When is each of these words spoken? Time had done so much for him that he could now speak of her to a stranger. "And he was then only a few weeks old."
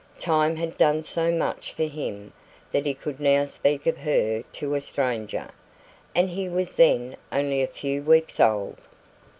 Time 0.19 0.55
had 0.55 0.77
done 0.77 1.03
so 1.03 1.31
much 1.31 1.73
for 1.73 1.83
him 1.83 2.33
that 2.71 2.87
he 2.87 2.93
could 2.95 3.19
now 3.19 3.45
speak 3.45 3.85
of 3.85 3.99
her 3.99 4.41
to 4.51 4.73
a 4.73 4.81
stranger. 4.81 5.49
"And 6.15 6.27
he 6.27 6.49
was 6.49 6.75
then 6.75 7.15
only 7.31 7.61
a 7.61 7.67
few 7.67 8.01
weeks 8.01 8.39
old." 8.39 8.77